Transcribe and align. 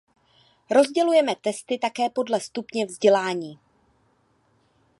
Rozdělujeme 0.71 1.35
testy 1.35 1.77
také 1.77 2.09
podle 2.09 2.39
stupně 2.39 2.85
vzdělání. 2.85 3.59